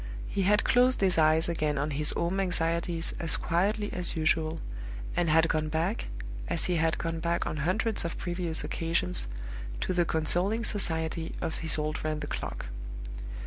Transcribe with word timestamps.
He 0.27 0.41
had 0.41 0.63
closed 0.63 0.99
his 1.01 1.19
eyes 1.19 1.47
again 1.47 1.77
on 1.77 1.91
his 1.91 2.09
home 2.13 2.39
anxieties 2.39 3.13
as 3.19 3.37
quietly 3.37 3.93
as 3.93 4.15
usual, 4.15 4.59
and 5.15 5.29
had 5.29 5.47
gone 5.47 5.69
back, 5.69 6.07
as 6.47 6.65
he 6.65 6.77
had 6.77 6.97
gone 6.97 7.19
back 7.19 7.45
on 7.45 7.57
hundreds 7.57 8.03
of 8.03 8.17
previous 8.17 8.63
occasions, 8.63 9.27
to 9.81 9.93
the 9.93 10.03
consoling 10.05 10.63
society 10.63 11.35
of 11.39 11.57
his 11.57 11.77
old 11.77 11.99
friend 11.99 12.21
the 12.21 12.25
clock. 12.25 12.65